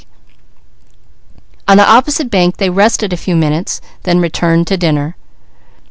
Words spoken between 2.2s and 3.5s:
bank they rested a few